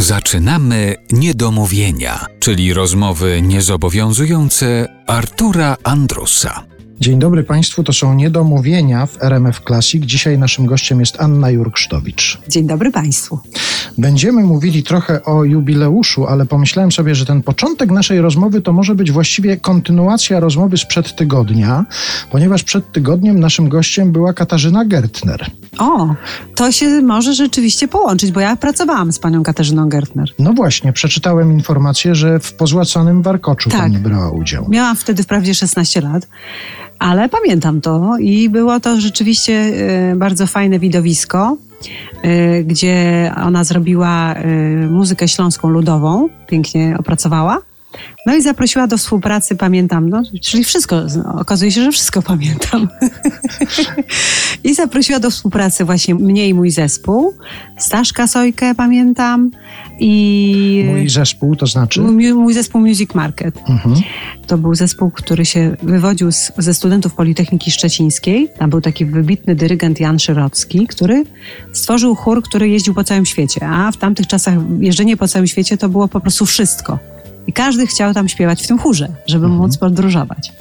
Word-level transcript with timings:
Zaczynamy 0.00 0.94
niedomówienia, 1.12 2.26
czyli 2.40 2.74
rozmowy 2.74 3.42
niezobowiązujące 3.42 4.88
Artura 5.06 5.76
Andrusa. 5.84 6.75
Dzień 7.00 7.18
dobry 7.18 7.44
Państwu, 7.44 7.82
to 7.84 7.92
są 7.92 8.14
niedomówienia 8.14 9.06
w 9.06 9.22
RMF 9.22 9.60
Classic. 9.66 10.04
Dzisiaj 10.04 10.38
naszym 10.38 10.66
gościem 10.66 11.00
jest 11.00 11.20
Anna 11.20 11.50
Jurksztowicz. 11.50 12.38
Dzień 12.48 12.66
dobry 12.66 12.90
Państwu. 12.90 13.38
Będziemy 13.98 14.42
mówili 14.42 14.82
trochę 14.82 15.22
o 15.24 15.44
jubileuszu, 15.44 16.26
ale 16.26 16.46
pomyślałem 16.46 16.92
sobie, 16.92 17.14
że 17.14 17.26
ten 17.26 17.42
początek 17.42 17.90
naszej 17.90 18.20
rozmowy 18.20 18.60
to 18.60 18.72
może 18.72 18.94
być 18.94 19.12
właściwie 19.12 19.56
kontynuacja 19.56 20.40
rozmowy 20.40 20.76
sprzed 20.76 21.16
tygodnia, 21.16 21.84
ponieważ 22.30 22.62
przed 22.62 22.92
tygodniem 22.92 23.40
naszym 23.40 23.68
gościem 23.68 24.12
była 24.12 24.32
Katarzyna 24.32 24.84
Gertner. 24.84 25.50
O, 25.78 26.14
to 26.54 26.72
się 26.72 27.02
może 27.02 27.34
rzeczywiście 27.34 27.88
połączyć, 27.88 28.32
bo 28.32 28.40
ja 28.40 28.56
pracowałam 28.56 29.12
z 29.12 29.18
panią 29.18 29.42
Katarzyną 29.42 29.88
Gertner. 29.88 30.28
No 30.38 30.52
właśnie, 30.52 30.92
przeczytałem 30.92 31.52
informację, 31.52 32.14
że 32.14 32.40
w 32.40 32.52
pozłacanym 32.54 33.22
warkoczu 33.22 33.70
Tak. 33.70 33.80
pani 33.80 33.98
brała 33.98 34.30
udział. 34.30 34.66
Miałam 34.68 34.96
wtedy 34.96 35.22
wprawdzie 35.22 35.54
16 35.54 36.00
lat, 36.00 36.28
ale 36.98 37.28
pamiętam 37.28 37.80
to 37.80 38.16
i 38.20 38.48
było 38.48 38.80
to 38.80 39.00
rzeczywiście 39.00 39.52
e, 39.52 40.16
bardzo 40.16 40.46
fajne 40.46 40.78
widowisko, 40.78 41.56
e, 42.22 42.62
gdzie 42.62 43.32
ona 43.44 43.64
zrobiła 43.64 44.34
e, 44.34 44.46
muzykę 44.86 45.28
śląską 45.28 45.68
ludową, 45.68 46.28
pięknie 46.46 46.96
opracowała. 46.98 47.58
No 48.26 48.36
i 48.36 48.42
zaprosiła 48.42 48.86
do 48.86 48.98
współpracy, 48.98 49.56
pamiętam, 49.56 50.08
no, 50.08 50.22
czyli 50.42 50.64
wszystko, 50.64 51.02
okazuje 51.38 51.72
się, 51.72 51.82
że 51.82 51.92
wszystko 51.92 52.22
pamiętam. 52.32 52.88
I 54.64 54.74
zaprosiła 54.74 55.18
do 55.18 55.30
współpracy 55.30 55.84
właśnie 55.84 56.14
mnie 56.14 56.48
i 56.48 56.54
mój 56.54 56.70
zespół. 56.70 57.34
Staszka 57.78 58.26
Sojkę 58.26 58.74
pamiętam 58.74 59.50
i 59.98 60.84
Mój 60.88 61.08
zespół, 61.08 61.56
to 61.56 61.66
znaczy? 61.66 62.00
mój, 62.00 62.32
mój 62.32 62.54
zespół 62.54 62.80
Music 62.80 63.14
Market. 63.14 63.58
Mhm. 63.68 63.96
To 64.46 64.58
był 64.58 64.74
zespół, 64.74 65.10
który 65.10 65.44
się 65.44 65.76
wywodził 65.82 66.32
z, 66.32 66.52
ze 66.58 66.74
studentów 66.74 67.14
Politechniki 67.14 67.70
Szczecińskiej. 67.70 68.48
Tam 68.58 68.70
był 68.70 68.80
taki 68.80 69.04
wybitny 69.04 69.54
dyrygent 69.54 70.00
Jan 70.00 70.18
Szyrocki, 70.18 70.86
który 70.86 71.24
stworzył 71.72 72.14
chór, 72.14 72.42
który 72.42 72.68
jeździł 72.68 72.94
po 72.94 73.04
całym 73.04 73.26
świecie. 73.26 73.60
A 73.68 73.92
w 73.92 73.96
tamtych 73.96 74.26
czasach 74.26 74.54
jeżdżenie 74.80 75.16
po 75.16 75.28
całym 75.28 75.46
świecie 75.46 75.76
to 75.76 75.88
było 75.88 76.08
po 76.08 76.20
prostu 76.20 76.46
wszystko. 76.46 76.98
I 77.46 77.52
każdy 77.52 77.86
chciał 77.86 78.14
tam 78.14 78.28
śpiewać 78.28 78.62
w 78.62 78.66
tym 78.66 78.78
chórze, 78.78 79.08
żeby 79.26 79.44
Mhm. 79.46 79.62
móc 79.62 79.76
podróżować. 79.76 80.52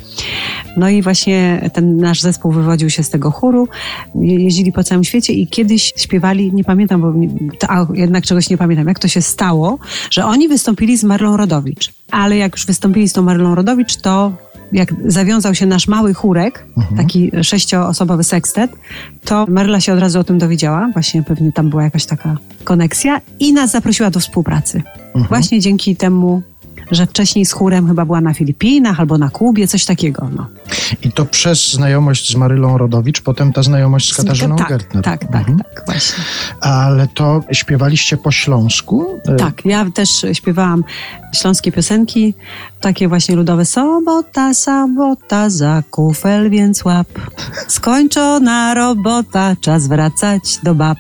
No 0.78 0.90
i 0.90 1.02
właśnie 1.02 1.70
ten 1.74 1.98
nasz 1.98 2.22
zespół 2.22 2.52
wywodził 2.52 2.90
się 2.90 3.04
z 3.04 3.10
tego 3.10 3.32
chóru. 3.32 3.68
Je- 4.16 4.44
Jeździli 4.44 4.72
po 4.72 4.84
całym 4.84 5.04
świecie 5.04 5.34
i 5.34 5.48
kiedyś 5.48 5.94
śpiewali, 5.98 6.54
nie 6.54 6.64
pamiętam, 6.64 7.02
bo 7.02 7.14
to, 7.60 7.68
a 7.72 7.88
jednak 7.94 8.24
czegoś 8.24 8.50
nie 8.50 8.58
pamiętam, 8.58 8.88
jak 8.88 9.00
to 9.00 9.08
się 9.08 9.22
stało, 9.22 9.80
że 10.12 10.26
oni 10.26 10.48
wystąpili 10.48 10.98
z 10.98 11.04
Marlą 11.04 11.38
Rodowicz. 11.38 11.94
Ale 12.12 12.38
jak 12.38 12.54
już 12.56 12.66
wystąpili 12.66 13.08
z 13.10 13.14
tą 13.14 13.22
Marlą 13.22 13.56
Rodowicz, 13.56 13.96
to 13.98 14.32
jak 14.72 14.94
zawiązał 15.06 15.56
się 15.56 15.66
nasz 15.66 15.88
mały 15.88 16.14
chórek, 16.14 16.66
Mhm. 16.78 16.98
taki 16.98 17.32
sześcioosobowy 17.44 18.24
sekstet, 18.24 18.72
to 19.26 19.46
Marla 19.50 19.80
się 19.82 19.94
od 19.94 20.00
razu 20.00 20.20
o 20.20 20.24
tym 20.24 20.38
dowiedziała. 20.38 20.90
Właśnie 20.94 21.24
pewnie 21.24 21.52
tam 21.52 21.70
była 21.70 21.84
jakaś 21.84 22.06
taka 22.06 22.38
koneksja 22.64 23.22
i 23.40 23.54
nas 23.54 23.72
zaprosiła 23.72 24.10
do 24.10 24.20
współpracy. 24.20 24.82
Mhm. 25.06 25.26
Właśnie 25.28 25.60
dzięki 25.60 25.96
temu, 25.96 26.42
że 26.92 27.06
wcześniej 27.06 27.46
z 27.46 27.52
chórem 27.52 27.88
chyba 27.88 28.06
była 28.06 28.22
na 28.22 28.34
Filipinach 28.34 29.00
albo 29.00 29.18
na 29.18 29.30
Kubie, 29.30 29.68
coś 29.68 29.86
takiego. 29.86 30.30
No. 30.36 30.48
I 31.04 31.12
to 31.12 31.26
przez 31.26 31.74
znajomość 31.74 32.32
z 32.32 32.36
Marylą 32.36 32.78
Rodowicz, 32.78 33.22
potem 33.22 33.54
ta 33.54 33.64
znajomość 33.64 34.14
z 34.14 34.18
Katarzyną 34.18 34.56
tak, 34.56 34.70
Gertner. 34.70 35.04
Tak, 35.04 35.20
tak, 35.32 35.36
Mhm. 35.50 35.58
tak, 35.58 35.84
właśnie. 35.86 36.24
Ale 36.62 37.08
to 37.08 37.42
śpiewaliście 37.52 38.18
po 38.18 38.32
śląsku? 38.32 39.06
E, 39.28 39.36
Tak, 39.36 39.66
ja 39.66 39.86
też 39.94 40.26
śpiewałam 40.34 40.84
śląskie 41.34 41.72
piosenki, 41.72 42.34
takie 42.82 43.08
właśnie 43.08 43.36
ludowe. 43.36 43.66
Sobota, 43.66 44.54
sobota, 44.54 45.50
za 45.50 45.84
kufel 45.92 46.50
więc 46.50 46.86
łap. 46.86 47.08
Skończona 47.68 48.74
robota, 48.74 49.56
czas 49.62 49.88
wracać 49.88 50.60
do 50.64 50.76
bab. 50.76 50.98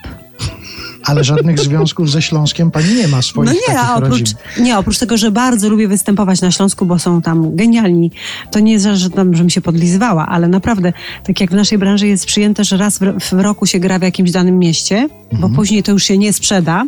Ale 1.05 1.23
żadnych 1.23 1.59
związków 1.59 2.11
ze 2.11 2.21
Śląskiem 2.21 2.71
pani 2.71 2.93
nie 2.95 3.07
ma 3.07 3.21
swoich 3.21 3.49
No 3.49 3.55
nie, 3.69 3.79
a 3.79 3.95
oprócz, 3.95 4.09
rodzin. 4.09 4.35
nie, 4.59 4.77
oprócz 4.77 4.97
tego, 4.97 5.17
że 5.17 5.31
bardzo 5.31 5.69
lubię 5.69 5.88
występować 5.88 6.41
na 6.41 6.51
Śląsku, 6.51 6.85
bo 6.85 6.99
są 6.99 7.21
tam 7.21 7.55
genialni, 7.55 8.11
to 8.51 8.59
nie 8.59 8.79
za- 8.79 8.95
że 8.95 9.09
tam, 9.09 9.35
żebym 9.35 9.49
się 9.49 9.61
podlizywała, 9.61 10.25
ale 10.27 10.47
naprawdę, 10.47 10.93
tak 11.23 11.41
jak 11.41 11.51
w 11.51 11.55
naszej 11.55 11.77
branży 11.77 12.07
jest 12.07 12.25
przyjęte, 12.25 12.63
że 12.63 12.77
raz 12.77 12.99
w, 12.99 13.01
w 13.19 13.33
roku 13.33 13.66
się 13.66 13.79
gra 13.79 13.99
w 13.99 14.01
jakimś 14.01 14.31
danym 14.31 14.59
mieście, 14.59 15.09
bo 15.33 15.49
później 15.49 15.83
to 15.83 15.91
już 15.91 16.03
się 16.03 16.17
nie 16.17 16.33
sprzeda, 16.33 16.83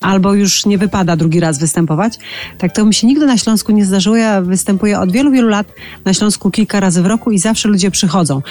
albo 0.00 0.34
już 0.34 0.66
nie 0.66 0.78
wypada 0.78 1.16
drugi 1.16 1.40
raz 1.40 1.58
występować, 1.58 2.18
tak 2.58 2.72
to 2.74 2.84
mi 2.84 2.94
się 2.94 3.06
nigdy 3.06 3.26
na 3.26 3.38
Śląsku 3.38 3.72
nie 3.72 3.84
zdarzyło. 3.84 4.16
Ja 4.16 4.42
występuję 4.42 5.00
od 5.00 5.12
wielu, 5.12 5.30
wielu 5.30 5.48
lat 5.48 5.66
na 6.04 6.14
Śląsku 6.14 6.50
kilka 6.50 6.80
razy 6.80 7.02
w 7.02 7.06
roku 7.06 7.30
i 7.30 7.38
zawsze 7.38 7.68
ludzie 7.68 7.90
przychodzą. 7.90 8.42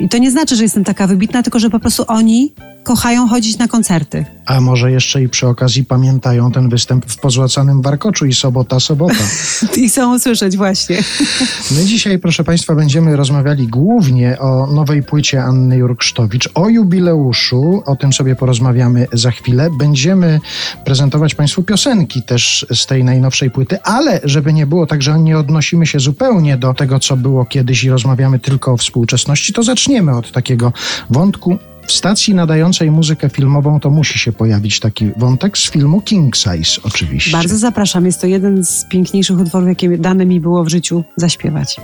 I 0.00 0.08
to 0.08 0.18
nie 0.18 0.30
znaczy, 0.30 0.56
że 0.56 0.62
jestem 0.62 0.84
taka 0.84 1.06
wybitna, 1.06 1.42
tylko 1.42 1.58
że 1.58 1.70
po 1.70 1.80
prostu 1.80 2.04
oni 2.08 2.52
kochają 2.86 3.28
chodzić 3.28 3.58
na 3.58 3.68
koncerty. 3.68 4.24
A 4.46 4.60
może 4.60 4.92
jeszcze 4.92 5.22
i 5.22 5.28
przy 5.28 5.46
okazji 5.46 5.84
pamiętają 5.84 6.52
ten 6.52 6.68
występ 6.68 7.06
w 7.06 7.16
pozłacanym 7.16 7.82
warkoczu 7.82 8.26
i 8.26 8.34
sobota, 8.34 8.80
sobota. 8.80 9.24
I 9.76 9.88
chcą 9.88 10.16
usłyszeć 10.16 10.56
właśnie. 10.56 10.96
My 11.76 11.84
dzisiaj, 11.84 12.18
proszę 12.18 12.44
Państwa, 12.44 12.74
będziemy 12.74 13.16
rozmawiali 13.16 13.68
głównie 13.68 14.38
o 14.38 14.66
nowej 14.66 15.02
płycie 15.02 15.42
Anny 15.42 15.76
Jurksztowicz, 15.76 16.48
o 16.54 16.68
jubileuszu, 16.68 17.82
o 17.86 17.96
tym 17.96 18.12
sobie 18.12 18.36
porozmawiamy 18.36 19.06
za 19.12 19.30
chwilę. 19.30 19.68
Będziemy 19.78 20.40
prezentować 20.84 21.34
Państwu 21.34 21.62
piosenki 21.62 22.22
też 22.22 22.66
z 22.74 22.86
tej 22.86 23.04
najnowszej 23.04 23.50
płyty, 23.50 23.82
ale 23.82 24.20
żeby 24.24 24.52
nie 24.52 24.66
było 24.66 24.86
tak, 24.86 25.02
że 25.02 25.18
nie 25.18 25.38
odnosimy 25.38 25.86
się 25.86 26.00
zupełnie 26.00 26.56
do 26.56 26.74
tego, 26.74 26.98
co 26.98 27.16
było 27.16 27.44
kiedyś 27.44 27.84
i 27.84 27.90
rozmawiamy 27.90 28.38
tylko 28.38 28.72
o 28.72 28.76
współczesności, 28.76 29.52
to 29.52 29.62
zaczniemy 29.62 30.16
od 30.16 30.32
takiego 30.32 30.72
wątku. 31.10 31.58
W 31.86 31.92
stacji 31.92 32.34
nadającej 32.34 32.90
muzykę 32.90 33.28
filmową 33.28 33.80
to 33.80 33.90
musi 33.90 34.18
się 34.18 34.32
pojawić 34.32 34.80
taki 34.80 35.10
wątek 35.16 35.58
z 35.58 35.70
filmu 35.70 36.00
King 36.00 36.36
Size 36.36 36.80
oczywiście. 36.82 37.32
Bardzo 37.32 37.58
zapraszam. 37.58 38.06
Jest 38.06 38.20
to 38.20 38.26
jeden 38.26 38.64
z 38.64 38.84
piękniejszych 38.84 39.38
utworów, 39.38 39.68
jakie 39.68 39.98
dane 39.98 40.26
mi 40.26 40.40
było 40.40 40.64
w 40.64 40.68
życiu 40.68 41.04
zaśpiewać. 41.16 41.80